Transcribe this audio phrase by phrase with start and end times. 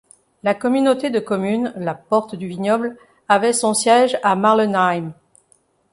[0.41, 2.97] La communauté de communes la Porte du Vignoble
[3.29, 5.13] avait son siège à Marlenheim.